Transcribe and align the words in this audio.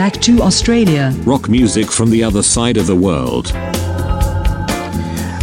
back 0.00 0.18
to 0.18 0.40
Australia. 0.40 1.12
Rock 1.26 1.46
music 1.50 1.88
from 1.90 2.08
the 2.10 2.22
other 2.24 2.42
side 2.42 2.78
of 2.78 2.86
the 2.86 2.96
world. 2.96 3.52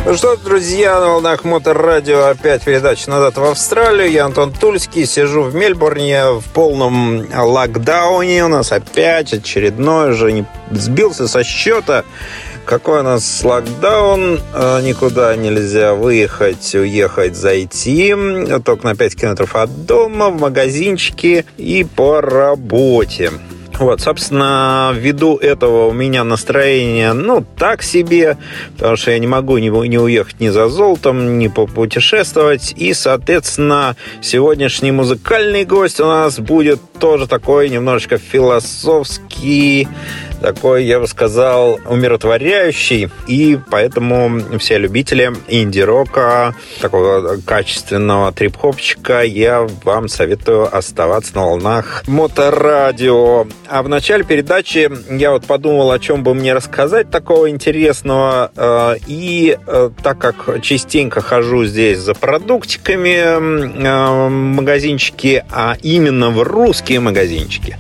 Ну 0.04 0.16
что, 0.16 0.36
друзья, 0.38 1.00
на 1.00 1.10
волнах 1.10 1.44
Моторадио 1.44 2.26
опять 2.26 2.64
передача 2.64 3.08
назад 3.12 3.38
в 3.38 3.44
Австралию. 3.44 4.10
Я 4.10 4.26
Антон 4.26 4.52
Тульский, 4.52 5.06
сижу 5.06 5.44
в 5.44 5.54
Мельбурне 5.54 6.40
в 6.40 6.46
полном 6.56 7.28
локдауне. 7.32 8.46
У 8.46 8.48
нас 8.48 8.72
опять 8.72 9.32
очередной 9.32 10.14
уже 10.14 10.32
не 10.32 10.46
сбился 10.72 11.28
со 11.28 11.44
счета. 11.44 12.04
Какой 12.66 13.02
у 13.02 13.04
нас 13.04 13.44
локдаун? 13.44 14.40
А, 14.56 14.82
никуда 14.82 15.36
нельзя 15.36 15.94
выехать, 15.94 16.74
уехать, 16.74 17.36
зайти. 17.36 18.16
Только 18.66 18.88
на 18.88 18.96
5 18.96 19.16
километров 19.16 19.56
от 19.56 19.86
дома, 19.86 20.30
в 20.30 20.42
магазинчики 20.42 21.46
и 21.58 21.84
по 21.84 22.22
работе. 22.22 23.32
Вот, 23.80 24.02
собственно, 24.02 24.92
ввиду 24.96 25.38
этого 25.38 25.88
у 25.88 25.92
меня 25.92 26.24
настроение, 26.24 27.14
ну, 27.14 27.46
так 27.58 27.84
себе, 27.84 28.38
потому 28.76 28.96
что 28.96 29.12
я 29.12 29.20
не 29.20 29.28
могу 29.28 29.60
не, 29.60 29.70
не 29.70 30.00
уехать 30.00 30.40
ни 30.40 30.50
за 30.50 30.68
золотом, 30.68 31.38
ни 31.38 31.48
попутешествовать. 31.48 32.74
И, 32.76 32.94
соответственно, 32.94 33.96
сегодняшний 34.22 34.92
музыкальный 34.92 35.64
гость 35.64 36.00
у 36.00 36.06
нас 36.06 36.40
будет 36.40 36.82
тоже 37.00 37.28
такой 37.28 37.70
немножечко 37.70 38.18
философский, 38.18 39.27
такой, 40.42 40.86
я 40.86 41.00
бы 41.00 41.08
сказал, 41.08 41.80
умиротворяющий. 41.86 43.10
И 43.28 43.60
поэтому 43.70 44.58
все 44.60 44.78
любители 44.78 45.34
инди-рока, 45.48 46.56
такого 46.82 47.38
качественного 47.46 48.32
трип-хопчика, 48.32 49.22
я 49.24 49.68
вам 49.84 50.08
советую 50.08 50.76
оставаться 50.76 51.36
на 51.36 51.42
волнах 51.42 52.04
моторадио. 52.08 53.48
А 53.68 53.84
в 53.84 53.90
начале 53.90 54.24
передачи 54.24 54.90
я 55.10 55.32
вот 55.32 55.46
подумал, 55.46 55.92
о 55.92 56.00
чем 56.00 56.24
бы 56.24 56.34
мне 56.34 56.54
рассказать 56.54 57.10
такого 57.10 57.50
интересного. 57.50 58.52
Э, 58.56 58.96
и 59.08 59.58
э, 59.66 59.90
так 60.04 60.20
как 60.20 60.62
частенько 60.62 61.22
хожу 61.22 61.66
здесь 61.66 62.00
за 62.00 62.14
продуктиками 62.14 63.10
э, 63.10 64.30
магазинчики, 64.30 65.44
а 65.52 65.76
именно 65.82 66.30
в 66.30 66.42
русские 66.44 67.00
магазинчики, 67.00 67.78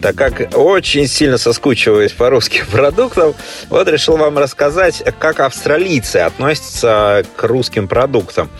так 0.00 0.14
как 0.14 0.56
очень 0.56 0.95
сильно 1.04 1.36
соскучиваю 1.36 1.96
ориентируясь 1.96 2.12
по 2.12 2.30
русским 2.30 2.66
продуктам, 2.70 3.34
вот 3.68 3.88
решил 3.88 4.16
вам 4.16 4.38
рассказать, 4.38 5.02
как 5.18 5.40
австралийцы 5.40 6.18
относятся 6.18 7.24
к 7.36 7.42
русским 7.44 7.88
продуктам. 7.88 8.50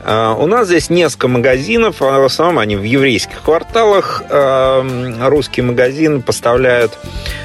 А, 0.00 0.34
у 0.34 0.46
нас 0.46 0.66
здесь 0.66 0.90
несколько 0.90 1.28
магазинов, 1.28 2.02
а 2.02 2.20
в 2.20 2.24
основном 2.24 2.58
они 2.58 2.76
в 2.76 2.82
еврейских 2.82 3.42
кварталах. 3.42 4.22
А, 4.30 4.84
русские 5.28 5.64
магазины 5.64 6.20
поставляют 6.20 6.98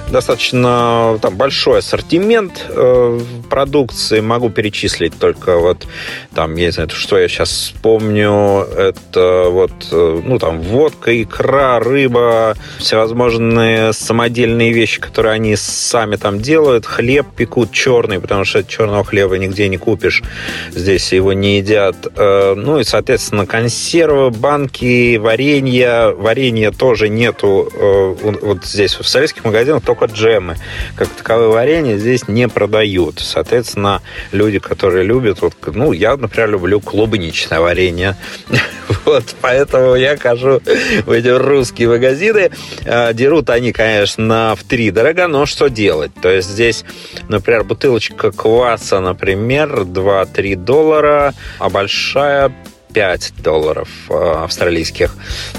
достаточно 0.10 1.18
там, 1.22 1.36
большой 1.36 1.80
ассортимент 1.80 2.66
э, 2.70 3.20
продукции. 3.50 4.20
Могу 4.20 4.50
перечислить 4.50 5.18
только 5.18 5.58
вот 5.58 5.88
там, 6.34 6.56
я 6.56 6.68
не 6.68 6.72
знаю, 6.72 6.90
что 6.92 7.18
я 7.18 7.28
сейчас 7.28 7.50
вспомню. 7.50 8.62
Это 8.78 9.48
вот, 9.50 9.72
э, 9.92 10.22
ну, 10.24 10.38
там, 10.40 10.62
водка, 10.62 11.22
икра, 11.22 11.80
рыба, 11.80 12.56
всевозможные 12.78 13.94
самодельные 13.94 14.35
вещи, 14.44 15.00
которые 15.00 15.34
они 15.34 15.56
сами 15.56 16.16
там 16.16 16.40
делают. 16.40 16.86
Хлеб 16.86 17.28
пекут 17.36 17.72
черный, 17.72 18.20
потому 18.20 18.46
что 18.46 18.64
черного 18.64 19.04
хлеба 19.04 19.38
нигде 19.38 19.68
не 19.68 19.78
купишь. 19.78 20.24
Здесь 20.72 21.12
его 21.14 21.34
не 21.34 21.58
едят. 21.58 21.96
Э, 22.16 22.54
ну 22.56 22.80
и, 22.80 22.84
соответственно, 22.84 23.46
консервы, 23.46 24.32
банки, 24.32 25.18
варенье. 25.18 26.14
Варенья 26.16 26.72
тоже 26.72 27.10
нету 27.10 27.70
э, 27.74 28.16
вот 28.42 28.66
здесь 28.66 28.96
в 28.96 29.08
советских 29.08 29.46
магазинах, 29.46 29.84
только 29.84 30.06
джемы. 30.06 30.58
Как 30.96 31.08
таковые 31.10 31.50
варенья 31.50 31.98
здесь 31.98 32.28
не 32.28 32.48
продают. 32.48 33.20
Соответственно, 33.20 34.02
люди, 34.32 34.60
которые 34.60 35.04
любят, 35.04 35.42
вот, 35.42 35.54
ну, 35.74 35.92
я, 35.92 36.18
например, 36.18 36.50
люблю 36.50 36.80
клубничное 36.80 37.60
варенье. 37.60 38.16
Вот, 39.04 39.36
поэтому 39.42 39.96
я 39.96 40.18
хожу 40.18 40.62
в 41.06 41.12
эти 41.12 41.28
русские 41.28 41.90
магазины. 41.90 42.52
Э, 42.86 43.14
дерут 43.14 43.50
они, 43.50 43.72
конечно, 43.72 44.25
в 44.30 44.64
три 44.64 44.92
дорога, 44.92 45.28
но 45.28 45.46
что 45.46 45.70
делать? 45.70 46.12
То 46.22 46.30
есть 46.30 46.50
здесь, 46.50 46.84
например, 47.30 47.64
бутылочка 47.64 48.32
кваса, 48.32 49.00
например, 49.00 49.82
2-3 49.82 50.56
доллара, 50.56 51.34
а 51.60 51.70
большая 51.70 52.54
5 52.96 53.34
долларов 53.44 53.90
э, 54.10 54.14
австралийских. 54.46 55.14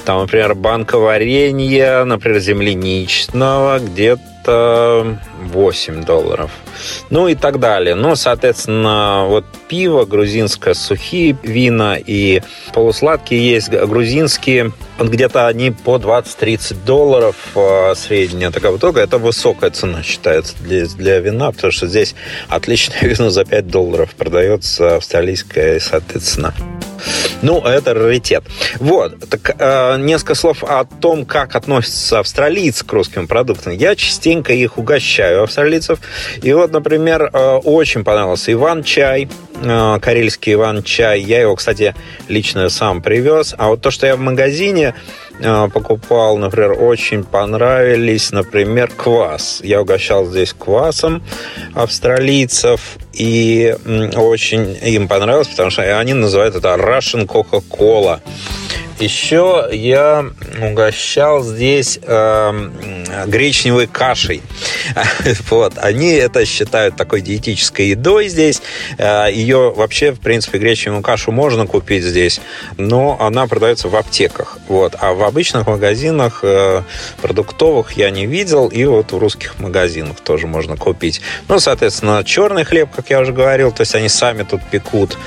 Там, 0.07 0.21
например, 0.21 0.55
банка 0.55 0.99
варенья, 0.99 2.05
например, 2.05 2.41
земляничного, 2.41 3.79
где-то 3.79 5.19
8 5.43 6.05
долларов. 6.05 6.51
Ну 7.11 7.29
и 7.29 7.35
так 7.35 7.61
далее. 7.61 7.95
Ну, 7.95 8.17
соответственно, 8.17 9.27
вот 9.29 9.45
пиво 9.69 10.07
грузинское, 10.07 10.73
сухие 10.73 11.37
вина 11.43 11.99
и 11.99 12.41
полусладкие 12.73 13.51
есть 13.51 13.69
грузинские. 13.71 14.73
Вот 14.97 15.09
где-то 15.09 15.47
они 15.47 15.73
по 15.73 15.97
20-30 15.97 16.87
долларов 16.87 17.37
э, 17.55 17.95
средняя 17.97 18.51
такая 18.51 18.73
бутылка. 18.73 19.01
Это 19.01 19.19
высокая 19.19 19.69
цена 19.69 20.03
считается 20.03 20.55
для, 20.61 20.87
для 20.87 21.19
вина, 21.19 21.53
потому 21.53 21.71
что 21.71 21.87
здесь 21.87 22.15
отличное 22.49 23.01
вино 23.03 23.29
за 23.29 23.45
5 23.45 23.69
долларов 23.69 24.15
продается 24.15 24.97
австралийское, 24.97 25.81
соответственно. 25.81 26.55
Ну, 27.43 27.61
это 27.61 27.95
раритет. 27.95 28.45
Вот. 28.79 29.29
Так, 29.29 29.57
э, 29.59 29.99
несколько 29.99 30.35
слов 30.35 30.65
о 30.65 30.85
том, 30.85 31.25
как 31.25 31.57
относятся 31.57 32.21
австралийцы 32.21 32.85
к 32.85 32.93
русским 32.93 33.27
продуктам. 33.27 33.73
Я 33.73 33.95
частенько 33.95 34.53
их 34.53 34.79
угощаю, 34.79 35.43
австралийцев. 35.43 35.99
И 36.43 36.53
вот, 36.53 36.73
например, 36.73 37.31
э, 37.33 37.57
очень 37.65 38.05
понравился 38.05 38.53
Иван-чай, 38.53 39.29
карельский 40.01 40.55
Иван-чай. 40.55 41.21
Я 41.21 41.41
его, 41.41 41.57
кстати, 41.57 41.95
лично 42.29 42.69
сам 42.69 43.03
привез. 43.03 43.55
А 43.57 43.69
вот 43.69 43.81
то, 43.81 43.91
что 43.91 44.07
я 44.07 44.17
в 44.17 44.21
магазине 44.21 44.95
э, 45.41 45.69
покупал, 45.73 46.37
например, 46.37 46.73
очень 46.73 47.25
понравились, 47.25 48.33
например, 48.33 48.91
квас. 48.97 49.61
Я 49.63 49.81
угощал 49.81 50.27
здесь 50.27 50.53
квасом 50.53 51.23
австралийцев, 51.75 52.81
и 53.13 53.75
очень 54.15 54.77
им 54.83 55.09
понравилось, 55.09 55.49
потому 55.49 55.71
что 55.71 55.99
они 55.99 56.15
называют 56.15 56.55
это 56.55 56.69
Russian 56.75 57.27
Coca-Cola. 57.27 58.21
Еще 58.99 59.69
я 59.73 60.25
угощал 60.63 61.43
здесь 61.43 61.99
э, 62.03 62.71
гречневой 63.27 63.87
кашей. 63.87 64.41
вот. 65.51 65.75
Они 65.77 66.13
это 66.13 66.47
считают 66.47 66.97
такой 66.97 67.21
диетической 67.21 67.89
едой 67.89 68.29
здесь. 68.29 68.63
Э, 68.97 69.27
ее 69.31 69.71
вообще, 69.77 70.13
в 70.13 70.21
принципе, 70.21 70.59
гречневую 70.59 71.03
кашу 71.03 71.31
можно 71.31 71.67
купить 71.67 72.05
здесь, 72.05 72.41
но 72.79 73.19
она 73.21 73.47
продается 73.47 73.89
в 73.89 73.97
аптеках. 73.97 74.59
Вот. 74.67 74.95
А 74.99 75.13
в 75.13 75.23
обычных 75.25 75.67
магазинах 75.67 76.41
э, 76.43 76.83
продуктовых 77.21 77.93
я 77.99 78.09
не 78.09 78.25
видел, 78.25 78.69
и 78.69 78.85
вот 78.87 79.13
в 79.13 79.19
русских 79.19 79.59
магазинах 79.59 80.21
тоже 80.21 80.47
можно 80.47 80.77
купить. 80.79 81.21
Ну, 81.49 81.59
соответственно, 81.59 82.25
черный 82.25 82.65
хлеб, 82.65 82.89
как 82.97 83.11
я 83.11 83.21
уже 83.21 83.35
говорил, 83.35 83.73
то 83.73 83.83
есть 83.83 83.95
они 83.95 84.09
сами 84.09 84.43
тут 84.43 84.63
пекут 84.71 85.19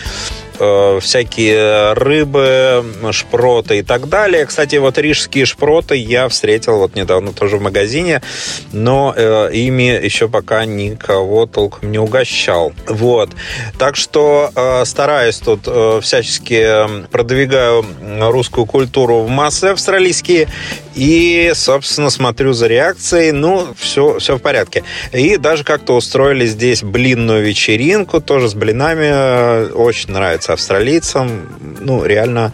всякие 1.02 1.94
рыбы, 1.94 2.84
шпроты 3.12 3.80
и 3.80 3.82
так 3.82 4.10
далее. 4.10 4.46
Кстати, 4.46 4.76
вот 4.76 4.98
рижские 4.98 5.46
шпроты 5.46 5.96
я 5.96 6.28
встретил 6.28 6.80
вот 6.80 6.96
недавно 6.96 7.34
тоже 7.34 7.58
в 7.58 7.62
магазине, 7.62 8.22
но 8.72 9.14
э, 9.16 9.50
ими 9.54 10.04
еще 10.04 10.28
пока 10.28 10.66
никого 10.66 11.46
толком 11.46 11.92
не 11.92 11.98
угощал. 11.98 12.74
Вот. 12.88 13.32
Так 13.78 13.96
что 13.96 14.52
э, 14.56 14.86
стараюсь 14.86 15.38
тут 15.38 15.62
э, 15.66 16.00
всячески 16.02 17.08
продвигаю 17.08 17.86
русскую 18.20 18.66
культуру 18.66 19.20
в 19.20 19.30
массы 19.30 19.66
австралийские 19.66 20.48
и, 21.00 21.54
собственно, 21.56 22.10
смотрю 22.10 22.52
за 22.52 22.68
реакцией. 22.68 23.32
Ну, 23.32 23.74
все, 23.78 24.20
все 24.20 24.38
в 24.38 24.42
порядке. 24.42 24.84
И 25.14 25.38
даже 25.38 25.64
как-то 25.64 25.96
устроили 25.96 26.46
здесь 26.46 26.84
блинную 26.84 27.42
вечеринку, 27.46 28.20
тоже 28.20 28.50
с 28.50 28.54
блинами. 28.54 29.72
Очень 29.72 30.12
нравится 30.12 30.52
австралийцам. 30.52 31.78
Ну, 31.80 32.04
реально, 32.04 32.52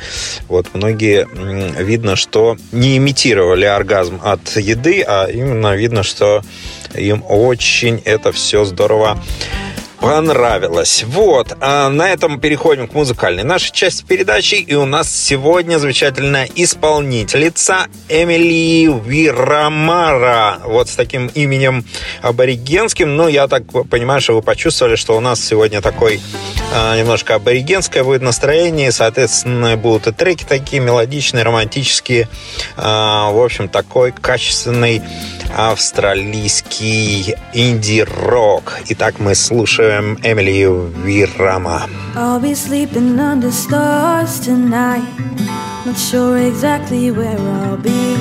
вот 0.48 0.68
многие 0.74 1.28
видно, 1.84 2.16
что 2.16 2.56
не 2.72 2.98
имитировали 2.98 3.66
оргазм 3.66 4.20
от 4.24 4.58
еды, 4.58 5.02
а 5.02 5.26
именно 5.26 5.76
видно, 5.76 6.04
что 6.04 6.44
им 6.94 7.24
очень 7.28 8.00
это 8.06 8.32
все 8.32 8.64
здорово 8.64 9.20
понравилось. 10.06 11.04
Вот, 11.08 11.58
а 11.62 11.90
на 11.90 12.12
этом 12.12 12.40
переходим 12.40 12.88
к 12.88 12.94
музыкальной 12.94 13.42
нашей 13.42 13.74
части 13.74 14.06
передачи. 14.06 14.54
И 14.54 14.76
у 14.76 14.86
нас 14.86 15.12
сегодня 15.12 15.80
замечательная 15.80 16.48
исполнительница 16.54 17.88
Эмили 18.08 18.88
Вирамара. 19.04 20.60
Вот 20.64 20.90
с 20.90 20.96
таким 20.96 21.26
именем 21.34 21.84
аборигенским. 22.22 23.16
Ну, 23.16 23.28
я 23.28 23.48
так 23.48 23.64
понимаю, 23.90 24.22
что 24.22 24.34
вы 24.34 24.44
почувствовали, 24.44 24.96
что 24.96 25.18
у 25.18 25.20
нас 25.20 25.44
сегодня 25.44 25.82
такой 25.82 26.22
а, 26.72 26.96
немножко 27.00 27.36
аборигенское 27.36 28.04
будет 28.04 28.22
настроение. 28.22 28.92
Соответственно, 28.92 29.76
будут 29.76 30.06
и 30.06 30.12
треки 30.12 30.44
такие 30.44 30.84
мелодичные, 30.84 31.44
романтические. 31.44 32.30
А, 32.78 33.32
в 33.32 33.42
общем, 33.42 33.70
такой 33.70 34.12
качественный 34.12 35.02
австралийский 35.57 37.37
инди-рок. 37.53 38.79
Итак, 38.89 39.19
мы 39.19 39.35
слушаем 39.35 40.19
Эмилию 40.23 40.93
Вирама. 41.05 41.89
I'll 42.15 42.41
be 42.41 42.55
sleeping 42.55 43.19
under 43.21 43.53
stars 43.53 44.41
tonight 44.41 45.05
Not 45.87 45.97
sure 45.97 46.39
exactly 46.39 47.11
where 47.13 47.39
I'll 47.39 47.77
be 47.77 48.17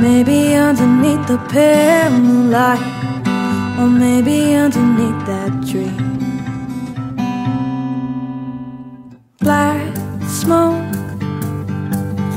Maybe 0.00 0.54
underneath 0.54 1.26
the 1.26 1.38
pale 1.50 2.10
moonlight 2.10 2.80
Or 3.78 3.88
maybe 3.88 4.54
underneath 4.54 5.26
that 5.26 5.52
tree 5.68 5.92
Black 9.40 9.96
smoke 10.26 10.86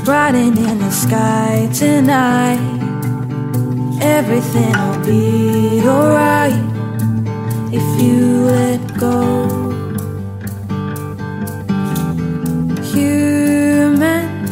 Riding 0.06 0.58
in 0.58 0.78
the 0.78 0.90
sky 0.90 1.70
tonight 1.72 2.87
Everything'll 4.01 5.05
be 5.05 5.81
alright 5.85 6.53
If 7.71 8.01
you 8.01 8.45
let 8.45 8.97
go. 8.97 9.47
Humans 12.93 14.49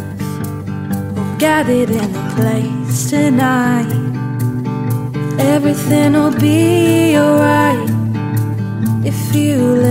will 1.15 1.37
gathered 1.37 1.89
in 1.89 2.05
a 2.05 2.31
place 2.35 3.09
tonight. 3.09 3.91
Everything'll 5.39 6.37
be 6.39 7.17
alright 7.17 7.89
If 9.05 9.33
you 9.33 9.57
let 9.57 9.86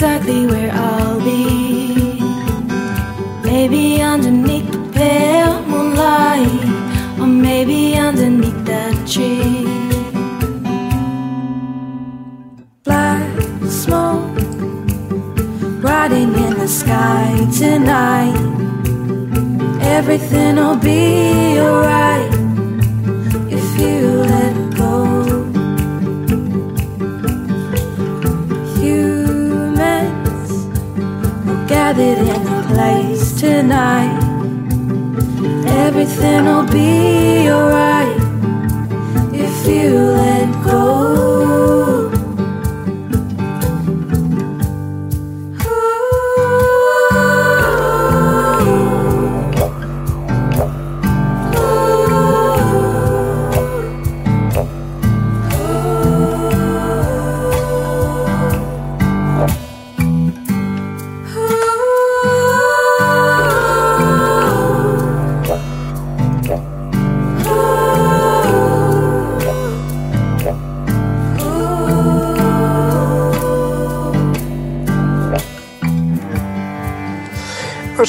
exactly 0.00 0.46
where 0.46 0.72
I'll 0.72 1.09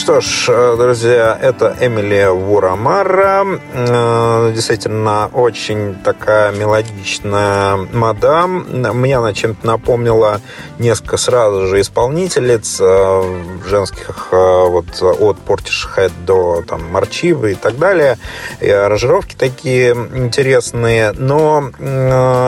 что 0.01 0.19
ж, 0.19 0.50
э, 0.50 0.75
друзья, 0.80 1.38
это 1.39 1.77
Эмилия 1.80 2.31
Вурамара. 2.31 3.45
Э, 3.71 4.51
Действительно, 4.51 5.30
очень 5.31 5.94
такая 5.94 6.51
мелодичная 6.51 7.75
мадам. 7.94 8.65
Мне 8.95 9.18
она 9.18 9.31
чем-то 9.31 9.68
напомнила 9.68 10.42
несколько 10.80 11.18
сразу 11.18 11.68
же 11.68 11.81
исполнительниц 11.81 12.77
э, 12.81 13.44
женских 13.69 14.30
вот 14.31 14.88
от 15.03 15.38
Portishead 15.45 16.12
до 16.25 16.63
там 16.68 16.92
Марчивы 16.92 17.51
и 17.51 17.56
так 17.56 17.77
далее. 17.77 18.18
И 18.59 18.69
аранжировки 18.71 19.36
такие 19.36 19.92
интересные. 19.92 21.12
Но 21.12 21.69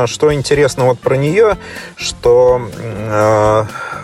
что 0.08 0.34
интересно 0.34 0.86
вот 0.86 0.98
про 0.98 1.18
нее, 1.18 1.58
что 1.98 2.62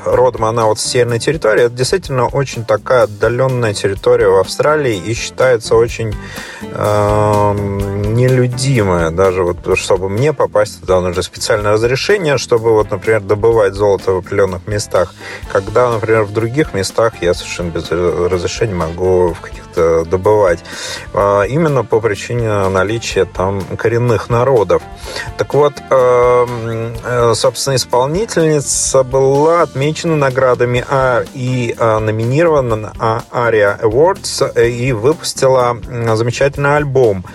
родом 0.06 0.46
она 0.46 0.66
вот 0.66 0.80
с 0.80 0.86
северной 0.86 1.20
территории, 1.20 1.64
это 1.66 1.76
действительно 1.76 2.28
очень 2.28 2.66
такая 2.66 3.04
отдаленная 3.04 3.74
территория 3.74 4.28
в 4.30 4.38
Австралии 4.38 4.96
и 4.96 5.14
считается 5.14 5.76
очень 5.76 6.16
э, 6.62 7.54
нелюдимая. 7.54 9.12
Даже 9.12 9.44
вот 9.44 9.58
чтобы 9.78 10.10
мне 10.10 10.34
попасть 10.34 10.82
туда 10.82 11.02
нужно 11.02 11.22
специальное 11.22 11.74
разрешение, 11.74 12.38
чтобы 12.38 12.74
вот, 12.74 12.92
например, 12.92 13.22
добывать 13.22 13.74
золото 13.74 14.14
в 14.14 14.18
определенных 14.18 14.68
местах. 14.68 15.14
Когда, 15.52 15.92
например, 15.92 16.24
в 16.24 16.34
других 16.34 16.74
местах 16.74 17.22
я 17.22 17.34
совершенно 17.34 17.70
без 17.70 17.92
разрешения 17.92 18.76
могу 18.76 19.34
в 19.34 19.42
каких-то 19.42 20.06
добывать. 20.06 20.60
Э, 21.14 21.44
именно 21.48 21.84
по 21.84 22.00
причине 22.00 22.70
наличия 22.70 23.26
там 23.26 23.62
коренных 23.78 24.30
народов. 24.30 24.82
Так 25.38 25.54
вот, 25.54 25.74
э, 25.90 26.46
э, 27.06 27.34
собственно, 27.36 27.76
исполнительница 27.76 29.04
была 29.04 29.62
отмечена 29.64 29.89
наградами 30.16 30.86
А 30.90 31.24
и 31.34 31.76
э, 31.78 32.00
номинирована 32.00 32.76
на 32.76 32.94
ARIA 33.32 33.82
Awards 33.82 34.52
э, 34.56 34.70
и 34.70 34.92
выпустила 34.92 35.78
замечательный 36.16 36.78
альбом 36.78 37.26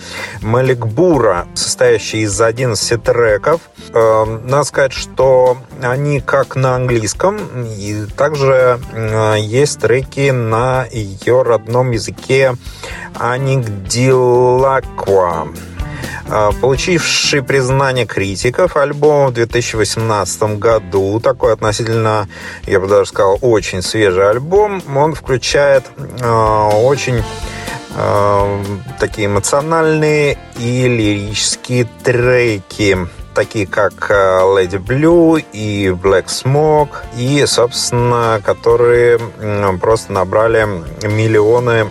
Маликбура, 0.41 1.47
состоящий 1.53 2.21
из 2.21 2.39
11 2.39 3.03
треков. 3.03 3.61
Э, 3.93 4.25
Надо 4.43 4.63
сказать, 4.63 4.93
что 4.93 5.57
они 5.81 6.21
как 6.21 6.55
на 6.55 6.75
английском, 6.75 7.39
и 7.77 8.05
также 8.17 8.79
есть 9.37 9.79
треки 9.79 10.31
на 10.31 10.85
ее 10.91 11.41
родном 11.41 11.91
языке 11.91 12.55
Анихдилаква. 13.15 14.67
А, 15.25 15.74
Получивший 16.59 17.43
признание 17.43 18.07
критиков 18.07 18.77
альбом 18.77 19.27
в 19.27 19.33
2018 19.33 20.57
году, 20.57 21.19
такой 21.19 21.53
относительно, 21.53 22.27
я 22.65 22.79
бы 22.79 22.87
даже 22.87 23.09
сказал, 23.09 23.37
очень 23.41 23.83
свежий 23.83 24.27
альбом, 24.27 24.81
он 24.95 25.13
включает 25.13 25.85
э, 25.97 26.69
очень 26.83 27.21
э, 27.95 28.63
такие 28.99 29.27
эмоциональные 29.27 30.39
и 30.57 30.87
лирические 30.87 31.87
треки 32.03 32.97
такие 33.35 33.67
как 33.67 34.09
Lady 34.09 34.79
Blue 34.79 35.43
и 35.51 35.89
Black 35.89 36.27
Smoke, 36.27 36.89
и, 37.17 37.45
собственно, 37.45 38.41
которые 38.43 39.19
просто 39.81 40.13
набрали 40.13 40.65
миллионы 41.05 41.89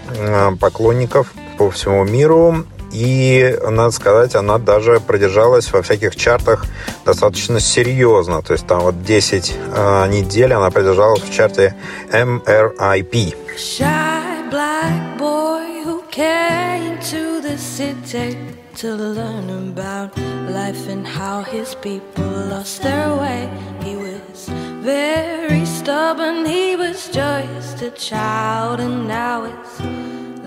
поклонников 0.58 1.32
по 1.58 1.70
всему 1.70 2.04
миру. 2.04 2.64
И, 2.94 3.58
надо 3.60 3.90
сказать, 3.90 4.36
она 4.36 4.58
даже 4.58 5.00
продержалась 5.00 5.72
во 5.72 5.82
всяких 5.82 6.14
чартах 6.14 6.64
достаточно 7.04 7.58
серьезно. 7.58 8.40
То 8.40 8.52
есть 8.52 8.66
там 8.68 8.80
вот 8.80 9.02
10 9.02 9.52
э, 9.56 10.06
недель 10.08 10.52
она 10.52 10.70
продержалась 10.70 11.20
в 11.20 11.32
чарте 11.32 11.74
MRIP. 12.12 13.34
Shy 13.56 14.48
black 14.50 15.18
boy 15.18 15.82
who 15.84 16.02
came 16.10 16.98
to 17.00 17.40
the 17.40 17.58
city 17.58 18.36
to 18.76 18.94
learn 18.94 19.50
about 19.50 20.16
life 20.48 20.88
and 20.88 21.04
how 21.04 21.42
his 21.42 21.74
people 21.82 22.24
lost 22.48 22.82
their 22.82 23.14
way. 23.16 23.48
He 23.82 23.96
was 23.96 24.48
very 24.82 25.64
stubborn, 25.66 26.44
he 26.44 26.76
was 26.76 27.08
just 27.08 27.82
a 27.82 27.90
child, 27.90 28.78
and 28.78 29.08
now 29.08 29.44
it's 29.44 29.80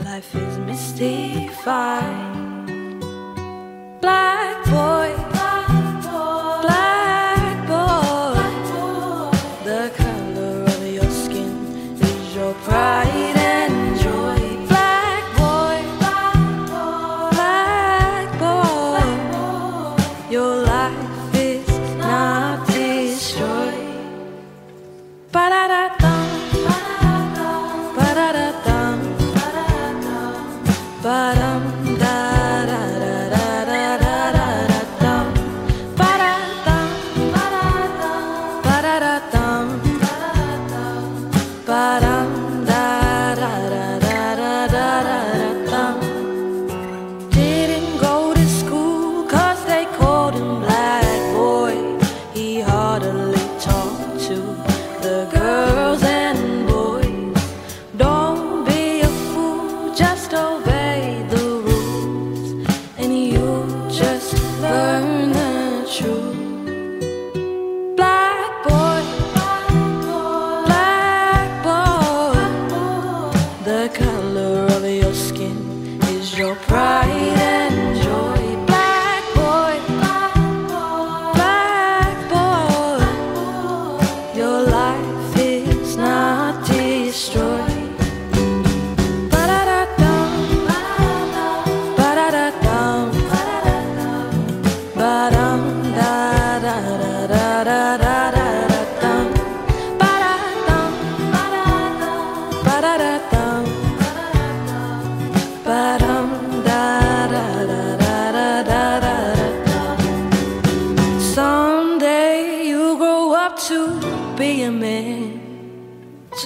life 0.06 0.34
is 0.36 0.58
mystified. 0.60 2.37
Black 4.08 4.64
boy, 4.68 5.37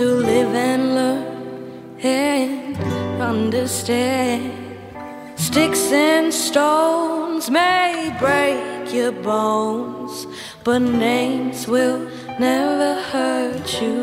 to 0.01 0.15
live 0.15 0.55
and 0.55 0.83
learn 0.95 1.99
and 2.01 2.75
understand. 3.21 4.51
Sticks 5.35 5.91
and 5.91 6.33
stones 6.33 7.51
may 7.51 8.11
break 8.17 8.91
your 8.91 9.11
bones, 9.11 10.25
but 10.63 10.79
names 10.79 11.67
will 11.67 11.99
never 12.39 12.91
hurt 13.11 13.67
you. 13.79 13.97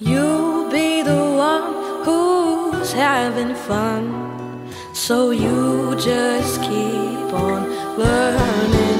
You'll 0.00 0.68
be 0.68 1.02
the 1.02 1.24
one 1.52 1.68
who's 2.04 2.92
having 2.92 3.54
fun. 3.54 4.04
So 4.94 5.30
you 5.30 5.94
just 5.94 6.60
keep 6.60 7.28
on 7.46 7.60
learning 8.02 8.95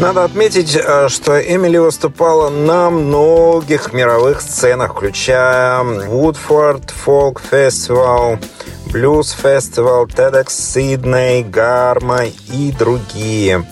Надо 0.00 0.24
отметить, 0.24 0.74
э, 0.82 1.08
что 1.10 1.38
Эмили 1.38 1.76
выступала 1.76 2.48
на 2.48 2.88
многих 2.88 3.92
мировых 3.92 4.40
сценах, 4.40 4.94
включая 4.94 5.82
Woodford 5.82 6.90
Folk 7.04 7.38
Festival, 7.50 8.42
Blues 8.86 9.36
Festival, 9.42 10.06
TEDx 10.06 10.46
Sydney, 10.46 11.48
Гарма 11.48 12.24
и 12.50 12.72
другие. 12.72 13.66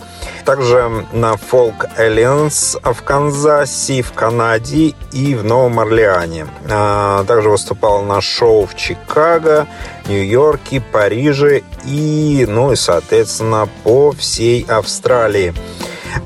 Также 0.45 1.07
на 1.13 1.33
Folk 1.33 1.89
Alliance 1.99 2.79
в 2.83 3.03
Канзасе, 3.03 4.03
в 4.03 4.13
Канаде 4.13 4.93
и 5.13 5.35
в 5.35 5.45
Новом 5.45 5.81
Орлеане. 5.81 6.47
А, 6.71 7.25
Также 7.25 7.49
выступала 7.49 8.03
на 8.03 8.21
шоу 8.21 8.67
в 8.67 8.77
Чикаго, 8.77 9.67
Нью-Йорке, 10.07 10.83
Париже 10.93 11.63
и, 11.87 12.45
ну 12.47 12.73
и, 12.73 12.77
соответственно, 12.77 13.67
по 13.83 14.13
всей 14.13 14.67
Австралии. 14.69 15.55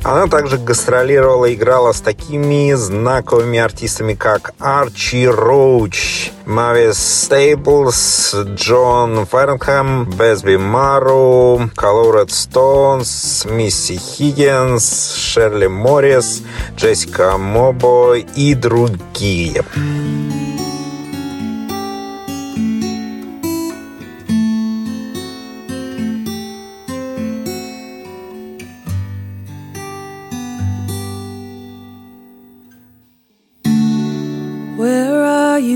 Она 0.05 0.27
также 0.27 0.59
гастролировала, 0.59 1.53
играла 1.53 1.93
с 1.93 2.01
такими 2.01 2.73
знаковыми 2.75 3.59
артистами, 3.59 4.15
как 4.15 4.53
Арчи 4.59 5.29
Роуч, 5.29 6.31
Мавис 6.45 6.99
Стейблс, 6.99 8.35
Джон 8.35 9.27
Фернхэм, 9.27 10.11
Безби 10.11 10.57
Мару, 10.57 11.71
Колоред 11.77 12.33
Стоунс, 12.33 13.45
Мисси 13.45 13.97
Хиггинс, 13.97 15.15
Шерли 15.17 15.67
Моррис, 15.67 16.43
Джессика 16.77 17.37
Мобо 17.39 18.17
и 18.17 18.55
другие. 18.55 19.65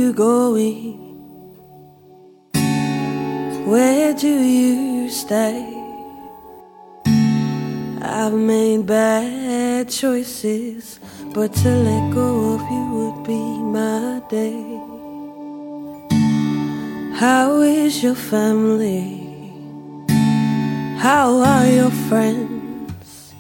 You 0.07 0.13
going? 0.13 0.95
Where 3.67 4.15
do 4.15 4.29
you 4.29 5.11
stay? 5.11 5.67
I've 8.01 8.33
made 8.33 8.87
bad 8.87 9.89
choices, 9.89 11.01
but 11.35 11.53
to 11.55 11.71
let 11.89 12.15
go 12.15 12.55
of 12.55 12.63
you 12.75 12.85
would 12.97 13.19
be 13.27 13.43
my 13.79 14.23
day. 14.31 14.63
How 17.19 17.61
is 17.63 18.03
your 18.05 18.15
family? 18.15 19.03
How 20.99 21.29
are 21.53 21.67
your 21.67 21.95
friends? 22.09 23.35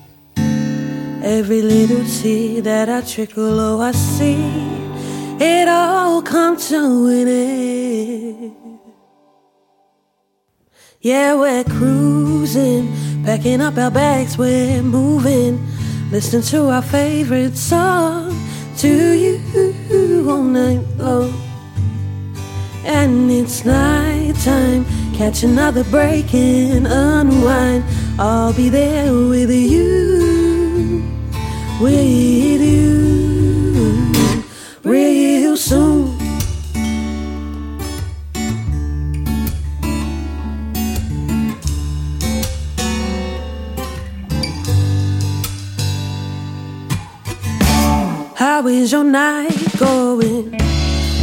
Every 1.22 1.62
little 1.62 2.04
tear 2.18 2.60
that 2.62 2.88
I 2.88 3.02
trickle, 3.02 3.60
oh, 3.60 3.80
I 3.80 3.92
see 3.92 4.85
it 5.40 5.68
all 5.68 6.22
come 6.22 6.56
to 6.56 7.06
an 7.06 7.28
end. 7.28 8.56
Yeah, 11.00 11.34
we're 11.34 11.64
cruising, 11.64 12.92
packing 13.24 13.60
up 13.60 13.76
our 13.76 13.90
bags, 13.90 14.36
we're 14.36 14.82
moving, 14.82 15.64
listening 16.10 16.42
to 16.42 16.68
our 16.70 16.82
favorite 16.82 17.56
song 17.56 18.34
to 18.78 19.12
you 19.12 20.26
all 20.28 20.42
night 20.42 20.84
long. 20.96 21.32
And 22.84 23.30
it's 23.30 23.64
nighttime, 23.64 24.84
catch 25.14 25.42
another 25.42 25.84
break 25.84 26.34
and 26.34 26.86
unwind. 26.86 27.84
I'll 28.18 28.52
be 28.52 28.68
there 28.68 29.12
with 29.12 29.50
you, 29.50 31.04
with 31.80 32.60
you, 32.60 33.15
How 48.56 48.66
is 48.68 48.90
your 48.90 49.04
night 49.04 49.78
going? 49.78 50.54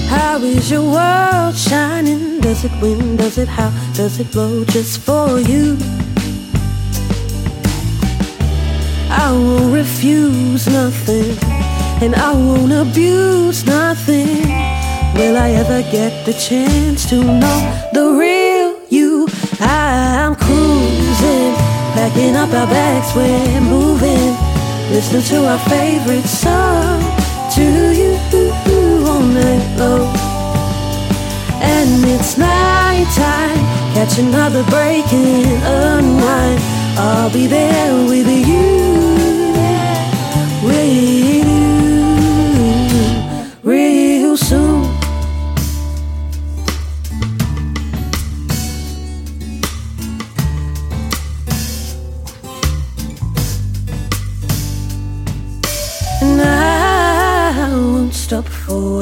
How 0.06 0.38
is 0.38 0.70
your 0.70 0.84
world 0.84 1.56
shining? 1.56 2.40
Does 2.42 2.64
it 2.64 2.72
win? 2.80 3.18
Does 3.18 3.40
it 3.40 3.48
how? 3.48 3.72
Does 3.96 4.20
it 4.20 4.32
blow 4.32 4.64
just 4.66 5.00
for 5.00 5.40
you? 5.40 5.76
I 9.10 9.32
won't 9.32 9.74
refuse 9.74 10.68
nothing, 10.68 11.36
and 12.04 12.14
I 12.14 12.34
won't 12.34 12.72
abuse 12.72 13.66
nothing. 13.66 14.46
Will 15.16 15.36
I 15.36 15.50
ever 15.62 15.82
get 15.90 16.28
the 16.28 16.34
chance 16.34 17.10
to 17.10 17.16
know 17.16 17.90
the 17.94 18.14
real 18.14 18.80
you? 18.90 19.28
I'm 19.60 20.36
cruising, 20.36 21.56
packing 21.98 22.36
up 22.36 22.54
our 22.54 22.68
bags, 22.68 23.10
we're 23.16 23.60
moving. 23.60 24.36
Listen 24.92 25.24
to 25.32 25.48
our 25.48 25.58
favorite 25.68 26.28
song 26.28 27.03
to 27.64 28.42
you 28.68 29.08
all 29.08 29.22
night 29.22 29.66
long. 29.78 30.16
And 31.62 32.04
it's 32.06 32.38
night 32.38 33.08
time, 33.16 33.64
catch 33.94 34.20
another 34.20 34.64
break 34.64 35.06
and 35.14 35.64
unwind. 35.64 36.60
I'll 36.98 37.32
be 37.32 37.48
there 37.48 37.94
with 38.06 38.28
you, 38.28 39.13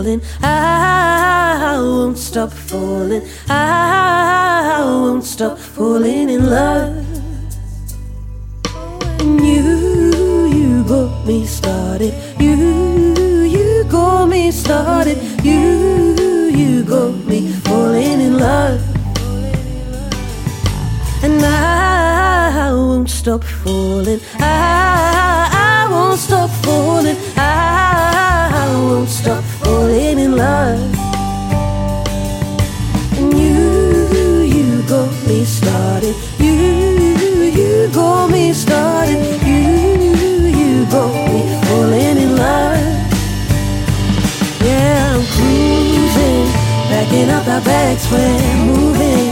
falling. 0.01 0.21
I 0.41 1.77
won't 1.77 2.17
stop 2.17 2.51
falling. 2.51 3.21
I 3.49 4.79
won't 4.83 5.23
stop 5.23 5.57
falling 5.57 6.29
in 6.29 6.49
love. 6.49 7.05
And 9.19 9.39
you, 9.45 10.47
you 10.47 10.83
got 10.85 11.25
me 11.25 11.45
started. 11.45 12.13
You, 12.39 12.55
you 13.43 13.83
got 13.89 14.27
me 14.27 14.51
started. 14.51 15.17
You, 15.43 16.49
you 16.49 16.83
got 16.83 17.13
me 17.25 17.51
falling 17.65 18.21
in 18.21 18.39
love. 18.39 18.81
And 21.23 21.45
I 21.45 22.71
won't 22.73 23.09
stop 23.09 23.43
falling. 23.43 24.19
I, 24.39 25.50
won't 25.91 26.19
stop 26.19 26.49
falling. 26.63 27.17
I 27.37 28.67
won't 28.73 29.09
stop 29.09 29.43
falling 29.43 30.19
in 30.19 30.35
love. 30.35 30.79
And 33.17 33.33
you, 33.33 34.41
you 34.55 34.81
got 34.87 35.11
me 35.27 35.43
started. 35.43 36.15
You, 36.39 36.53
you 37.59 37.89
got 37.93 38.31
me 38.31 38.53
started. 38.53 39.21
You, 39.45 39.61
you 40.59 40.85
got 40.85 41.13
me 41.29 41.41
falling 41.65 42.17
in 42.25 42.35
love. 42.35 43.01
Yeah, 44.63 45.15
I'm 45.15 45.23
cruising, 45.35 46.47
packing 46.89 47.29
up 47.29 47.47
our 47.47 47.61
bags, 47.61 48.09
we're 48.11 48.65
moving. 48.65 49.27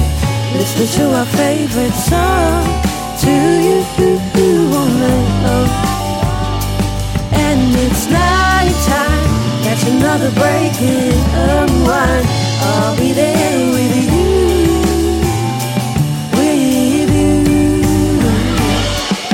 Listen 0.58 0.88
to 0.98 1.16
our 1.16 1.26
favorite 1.26 1.94
song 1.94 2.66
to 3.22 3.32
you 3.62 3.89
catch 10.30 10.36
another 10.36 10.40
break 10.40 10.82
and 10.82 11.70
unwind. 11.70 12.28
I'll 12.62 12.96
be 12.98 13.14
there 13.14 13.72
with 13.72 13.96
you, 13.96 14.10
with 16.38 17.10
you. 17.12 17.38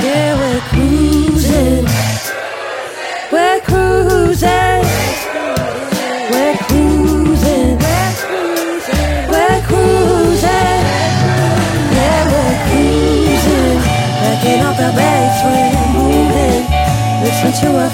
Yeah, 0.02 0.36
we're 0.38 0.60
cruising, 0.70 1.84
we're 3.32 3.60
cruising, 3.60 4.84
we're 6.30 6.56
cruising, 6.68 7.78
we're 9.28 9.62
cruising. 9.66 10.82
Yeah, 11.92 12.22
we're 12.32 12.56
cruising, 12.68 13.80
packing 14.20 14.60
up 14.62 14.78
our 14.78 14.92
bags, 14.92 15.38
we're 15.44 15.72
moving. 15.98 16.64
Listen 17.22 17.52
to 17.62 17.68
our 17.78 17.90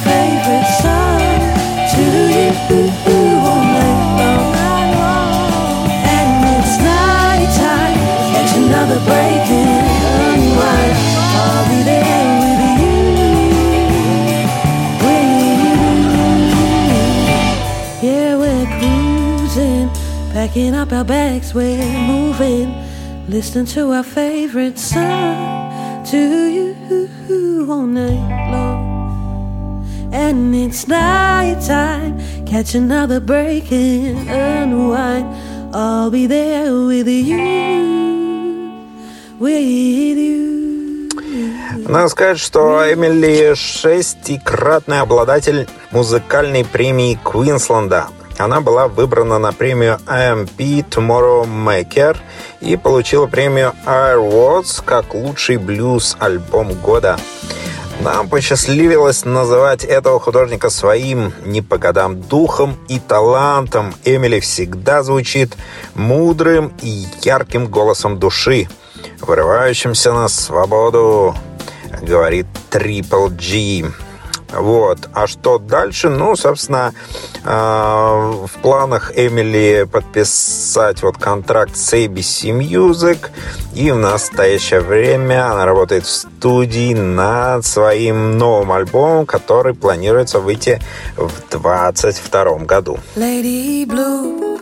packing 20.91 20.91
up 20.91 20.91
our 20.91 21.05
bags, 21.05 21.53
we're 21.53 21.77
moving. 22.07 22.73
Listen 23.29 23.65
to 23.65 23.91
our 23.93 24.03
favorite 24.03 24.77
song 24.77 26.05
to 26.05 26.17
you 26.17 27.67
all 27.69 27.85
night 27.85 28.51
long. 28.51 29.85
And 30.13 30.55
it's 30.55 30.87
night 30.87 31.61
time, 31.65 32.19
catch 32.45 32.75
another 32.75 33.19
break 33.19 33.71
and 33.71 34.29
unwind. 34.29 35.27
I'll 35.73 36.09
be 36.09 36.27
there 36.27 36.73
with 36.73 37.07
you, 37.07 37.37
with 39.39 40.17
you. 40.17 40.37
Надо 41.87 42.09
сказать, 42.09 42.39
что 42.39 42.91
Эмили 42.91 43.53
шестикратный 43.55 44.99
обладатель 44.99 45.67
музыкальной 45.91 46.65
премии 46.65 47.17
Квинсленда. 47.23 48.09
Она 48.42 48.60
была 48.60 48.88
выбрана 48.88 49.38
на 49.38 49.52
премию 49.52 50.00
IMP 50.04 50.84
Tomorrow 50.90 51.46
Maker 51.46 52.16
и 52.60 52.76
получила 52.76 53.28
премию 53.28 53.72
Airwads 53.86 54.82
как 54.84 55.14
лучший 55.14 55.58
блюз-альбом 55.58 56.74
года. 56.74 57.20
Нам 58.00 58.28
посчастливилось 58.28 59.24
называть 59.24 59.84
этого 59.84 60.18
художника 60.18 60.70
своим 60.70 61.32
не 61.44 61.62
по 61.62 61.78
годам 61.78 62.20
духом 62.20 62.76
и 62.88 62.98
талантом. 62.98 63.94
Эмили 64.02 64.40
всегда 64.40 65.04
звучит 65.04 65.56
мудрым 65.94 66.72
и 66.82 67.06
ярким 67.22 67.68
голосом 67.68 68.18
души, 68.18 68.68
вырывающимся 69.20 70.12
на 70.12 70.26
свободу, 70.26 71.36
говорит 72.02 72.46
Triple 72.72 73.28
G. 73.28 73.92
Вот. 74.52 75.08
А 75.12 75.26
что 75.26 75.58
дальше? 75.58 76.08
Ну, 76.08 76.36
собственно, 76.36 76.92
э, 77.44 77.48
в 77.48 78.50
планах 78.62 79.12
Эмили 79.16 79.86
подписать 79.90 81.02
вот 81.02 81.16
контракт 81.16 81.76
с 81.76 81.92
ABC 81.92 82.50
Music. 82.52 83.18
И 83.74 83.90
в 83.90 83.96
настоящее 83.96 84.80
время 84.80 85.50
она 85.50 85.64
работает 85.64 86.04
в 86.04 86.10
студии 86.10 86.94
над 86.94 87.64
своим 87.64 88.36
новым 88.38 88.72
альбомом, 88.72 89.26
который 89.26 89.74
планируется 89.74 90.40
выйти 90.40 90.80
в 91.16 91.30
2022 91.50 92.58
году. 92.66 92.98
Lady 93.16 93.84
Blue, 93.86 94.60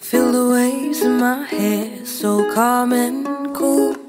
feel 0.00 0.30
the 0.30 0.48
waves 0.50 1.02
in 1.02 1.18
my 1.18 1.44
hair, 1.50 2.04
so 2.04 2.44
calm 2.54 2.92
and 2.92 3.54
cool. 3.54 4.05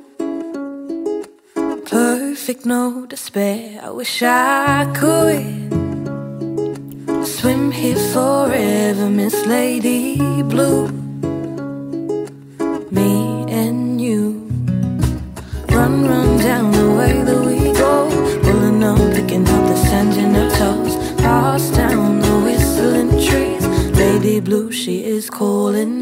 Perfect, 2.48 2.66
no 2.66 3.06
despair. 3.06 3.82
I 3.84 3.90
wish 3.90 4.24
I 4.24 4.86
could 4.96 5.68
swim 7.28 7.72
here 7.72 7.98
forever, 8.14 9.10
Miss 9.10 9.36
Lady 9.46 10.16
Blue. 10.44 10.88
Me 12.90 13.44
and 13.52 14.00
you 14.00 14.48
run, 15.76 16.06
run 16.08 16.38
down 16.38 16.72
the 16.72 16.90
way 16.98 17.22
that 17.22 17.42
we 17.46 17.74
go, 17.74 18.08
pulling 18.44 18.82
up, 18.82 18.98
picking 19.14 19.46
up 19.46 19.64
the 19.68 19.76
sand 19.76 20.14
in 20.14 20.34
our 20.34 20.50
toes, 20.52 20.96
pass 21.18 21.70
down 21.72 22.22
the 22.22 22.36
whistling 22.46 23.12
trees. 23.28 23.68
Lady 23.98 24.40
Blue, 24.40 24.72
she 24.72 25.04
is 25.04 25.30
calling 25.30 25.97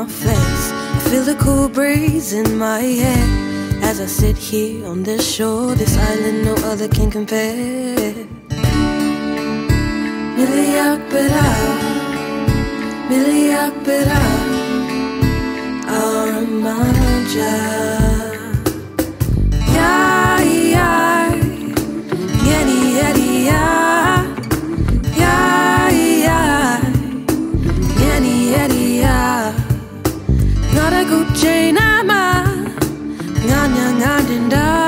My 0.01 0.07
face. 0.07 0.73
I 0.97 1.01
feel 1.11 1.25
the 1.25 1.35
cool 1.35 1.69
breeze 1.69 2.33
in 2.33 2.57
my 2.57 2.81
hair. 2.81 3.27
As 3.83 4.01
I 4.01 4.07
sit 4.07 4.37
here 4.37 4.87
on 4.87 5.03
this 5.03 5.23
shore, 5.35 5.75
this 5.75 5.97
island 6.11 6.45
no 6.45 6.55
other 6.71 6.89
can 6.89 7.11
compare. 7.11 8.15
Miliakbera, 13.11 14.23
Armanja. 16.01 17.55
Ya, 19.77 19.95
ya, 20.75 20.91
yeni, 22.49 22.79
yeni, 22.99 23.47
ya. 23.47 23.53
Ya, 23.53 23.80
chain 31.41 31.77
ama 31.77 32.23
nga 33.47 33.61
nga 33.73 33.87
nga 33.99 34.13
dinda 34.29 34.80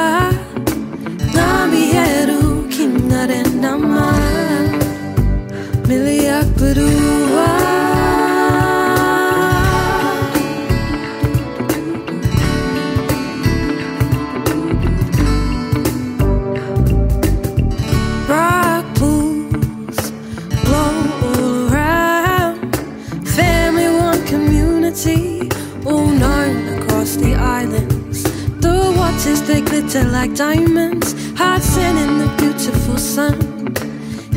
like 30.00 30.35
diamonds, 30.35 31.12
hearts 31.37 31.76
in 31.76 32.18
the 32.18 32.35
beautiful 32.38 32.96
sun. 32.96 33.74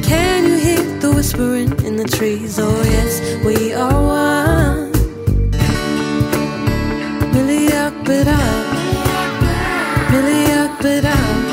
Can 0.03 0.43
you 0.43 0.57
hear 0.57 0.99
the 0.99 1.13
whispering 1.13 1.71
in 1.85 1.95
the 1.95 2.03
trees? 2.03 2.59
Oh 2.59 2.83
yes, 2.83 3.21
we 3.45 3.73
are 3.73 4.01
one. 4.03 4.91
Millie 7.31 7.71
up 7.71 8.09
it 8.09 8.27
up, 8.27 8.41
up 10.51 10.83
it 10.83 11.05
up. 11.05 11.44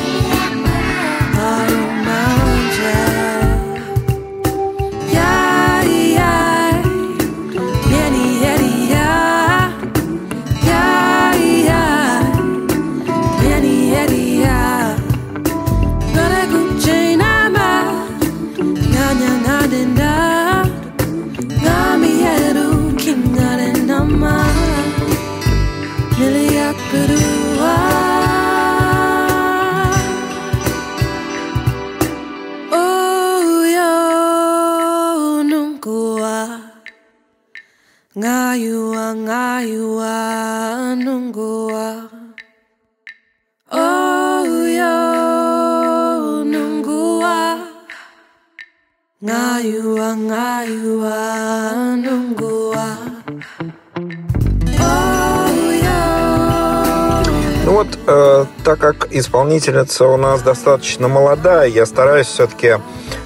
Исполнительница 59.22 60.06
у 60.06 60.16
нас 60.16 60.42
достаточно 60.42 61.08
молодая, 61.08 61.66
я 61.68 61.86
стараюсь 61.86 62.26
все-таки 62.26 62.74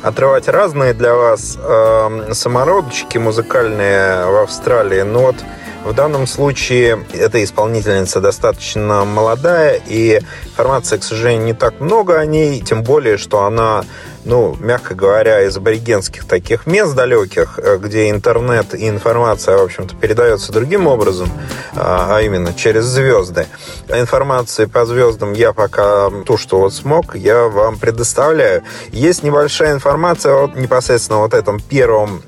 отрывать 0.03 0.47
разные 0.47 0.95
для 0.95 1.15
вас 1.15 1.59
э, 1.59 2.33
самородочки 2.33 3.19
музыкальные 3.19 4.27
в 4.27 4.43
Австралии. 4.43 5.03
Но 5.03 5.23
вот 5.23 5.37
в 5.85 5.93
данном 5.95 6.27
случае 6.27 7.05
эта 7.13 7.43
исполнительница 7.43 8.21
достаточно 8.21 9.05
молодая, 9.05 9.81
и 9.87 10.21
информации, 10.45 10.99
к 10.99 11.03
сожалению, 11.03 11.47
не 11.47 11.55
так 11.55 11.81
много 11.81 12.19
о 12.19 12.27
ней, 12.27 12.61
тем 12.61 12.83
более, 12.83 13.17
что 13.17 13.45
она 13.45 13.85
ну, 14.27 14.57
мягко 14.59 14.95
говоря, 14.95 15.43
из 15.43 15.57
аборигенских 15.57 16.25
таких 16.25 16.67
мест 16.67 16.95
далеких, 16.95 17.59
э, 17.62 17.79
где 17.79 18.11
интернет 18.11 18.75
и 18.75 18.89
информация, 18.89 19.57
в 19.57 19.62
общем-то, 19.62 19.95
передается 19.95 20.53
другим 20.53 20.89
образом, 20.89 21.31
а, 21.75 22.17
а 22.17 22.23
именно 22.23 22.53
через 22.53 22.85
звезды. 22.85 23.47
Информации 23.89 24.65
по 24.65 24.85
звездам 24.85 25.33
я 25.33 25.53
пока 25.53 26.11
ту, 26.27 26.37
что 26.37 26.59
вот 26.59 26.75
смог, 26.75 27.15
я 27.15 27.45
вам 27.45 27.79
предоставляю. 27.79 28.65
Есть 28.91 29.23
небольшая 29.23 29.73
информация 29.73 30.35
вот 30.35 30.57
непосредственно 30.57 31.21
вот 31.21 31.33
этом 31.33 31.61
первом 31.61 32.21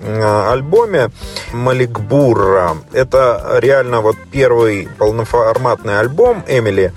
альбоме 0.50 1.10
Маликбурра. 1.52 2.76
Это 2.92 3.58
реально 3.60 4.00
вот 4.00 4.16
первый 4.30 4.88
полноформатный 4.98 5.98
альбом 5.98 6.44
Эмили. 6.46 6.92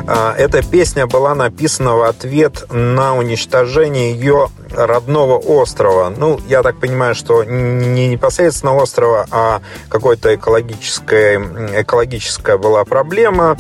Эта 0.08 0.62
песня 0.62 1.08
была 1.08 1.34
написана 1.34 1.96
в 1.96 2.04
ответ 2.04 2.66
на 2.72 3.16
уничтожение 3.16 4.12
ее 4.14 4.50
родного 4.72 5.38
острова. 5.38 6.14
Ну, 6.16 6.40
я 6.48 6.62
так 6.64 6.80
понимаю, 6.80 7.16
что 7.16 7.44
не 7.44 8.08
непосредственно 8.08 8.76
острова, 8.76 9.26
а 9.32 9.62
какой-то 9.90 10.36
экологическая, 10.36 11.40
экологическая 11.82 12.58
была 12.58 12.84
проблема. 12.86 13.58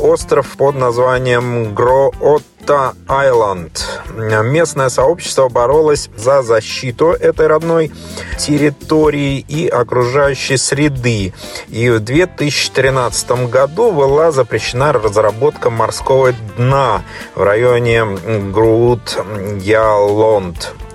Остров 0.00 0.48
под 0.56 0.74
названием 0.74 1.74
Гроот 1.74 2.42
Та 2.66 2.94
Айленд. 3.08 3.84
Местное 4.16 4.88
сообщество 4.88 5.48
боролось 5.50 6.08
за 6.16 6.42
защиту 6.42 7.08
этой 7.08 7.46
родной 7.46 7.92
территории 8.38 9.44
и 9.46 9.68
окружающей 9.68 10.56
среды. 10.56 11.34
И 11.68 11.90
в 11.90 12.00
2013 12.00 13.50
году 13.50 13.92
была 13.92 14.32
запрещена 14.32 14.94
разработка 14.94 15.68
морского 15.68 16.32
дна 16.56 17.02
в 17.34 17.42
районе 17.42 18.04
Грут-Ялонд 18.52 19.14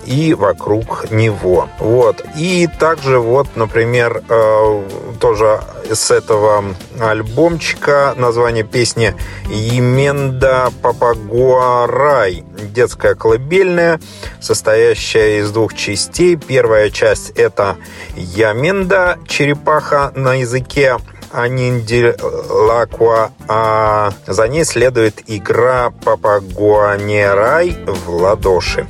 и 0.06 0.34
вокруг 0.34 1.10
него. 1.10 1.68
Вот. 1.78 2.24
И 2.36 2.68
также 2.78 3.18
вот, 3.18 3.48
например, 3.56 4.22
э, 4.28 4.82
тоже 5.20 5.60
с 5.90 6.10
этого 6.10 6.64
альбомчика 7.00 8.14
название 8.16 8.64
песни 8.64 9.14
«Еменда 9.48 10.70
Папагуарай». 10.82 12.44
Детская 12.74 13.14
колыбельная, 13.14 14.00
состоящая 14.40 15.40
из 15.40 15.50
двух 15.50 15.74
частей. 15.74 16.36
Первая 16.36 16.90
часть– 16.90 17.30
это 17.36 17.76
«Яменда», 18.16 19.18
черепаха 19.28 20.12
на 20.14 20.34
языке 20.34 20.96
Аниндилакуа, 21.32 23.30
а 23.48 24.12
за 24.26 24.48
ней 24.48 24.64
следует 24.64 25.22
игра 25.26 25.92
Папагуанерай 26.04 27.76
в 27.86 28.10
ладоши. 28.10 28.86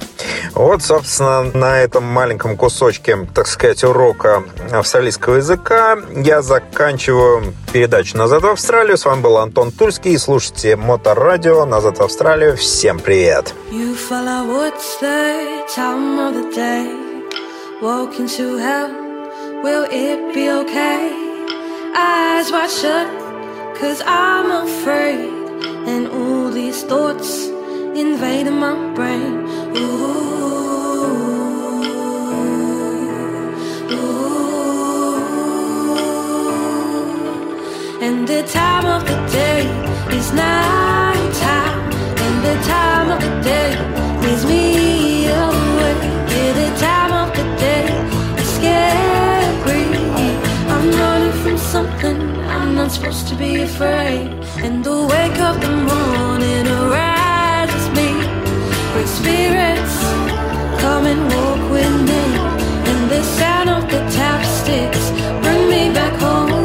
Вот, 0.54 0.82
собственно, 0.82 1.42
на 1.42 1.80
этом 1.80 2.04
маленьком 2.04 2.56
кусочке, 2.56 3.28
так 3.34 3.46
сказать, 3.46 3.84
урока 3.84 4.42
австралийского 4.72 5.36
языка 5.36 5.98
я 6.16 6.42
заканчиваю 6.42 7.54
передачу 7.72 8.16
«Назад 8.16 8.42
в 8.42 8.48
Австралию». 8.48 8.96
С 8.96 9.04
вами 9.04 9.20
был 9.20 9.38
Антон 9.38 9.70
Тульский. 9.70 10.18
Слушайте 10.18 10.76
Моторадио 10.76 11.64
«Назад 11.64 11.98
в 11.98 12.02
Австралию». 12.02 12.56
Всем 12.56 12.98
привет! 12.98 13.54
Will 19.62 19.84
it 19.90 20.34
be 20.34 20.48
okay? 20.48 21.29
Eyes 21.94 22.52
wide 22.52 22.70
shut, 22.70 23.08
cause 23.76 24.02
I'm 24.06 24.50
afraid. 24.66 25.30
And 25.88 26.06
all 26.08 26.50
these 26.50 26.82
thoughts 26.84 27.46
invading 27.46 28.58
my 28.58 28.74
brain. 28.94 29.46
Ooh, 29.76 29.80
ooh. 33.90 34.40
And 38.00 38.26
the 38.28 38.42
time 38.44 38.86
of 38.86 39.04
the 39.06 39.16
day 39.32 39.62
is 40.16 40.32
night 40.32 41.32
time. 41.40 41.92
And 42.24 42.44
the 42.44 42.54
time 42.68 42.89
supposed 52.90 53.28
to 53.28 53.36
be 53.36 53.62
afraid. 53.62 54.28
And 54.64 54.84
the 54.84 55.06
wake 55.12 55.40
of 55.40 55.60
the 55.60 55.74
morning 55.90 56.66
around 56.66 57.20
spirits 59.06 59.96
come 60.80 61.04
and 61.06 61.22
walk 61.34 61.62
with 61.70 61.96
me. 62.10 62.24
And 62.90 63.10
the 63.10 63.22
sound 63.38 63.68
of 63.70 63.82
the 63.90 64.00
tap 64.16 64.42
sticks 64.44 65.10
bring 65.42 65.62
me 65.68 65.92
back 65.92 66.14
home 66.20 66.59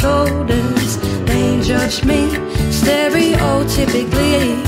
shoulders. 0.00 0.98
They 1.24 1.60
judge 1.62 2.04
me 2.04 2.28
stereotypically. 2.70 4.65